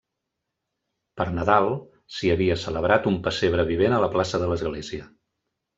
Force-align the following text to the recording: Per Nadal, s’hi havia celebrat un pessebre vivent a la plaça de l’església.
Per 1.21 1.27
Nadal, 1.35 1.69
s’hi 2.17 2.33
havia 2.37 2.59
celebrat 2.65 3.09
un 3.15 3.21
pessebre 3.29 3.71
vivent 3.73 4.01
a 4.01 4.05
la 4.07 4.13
plaça 4.17 4.45
de 4.45 4.51
l’església. 4.55 5.09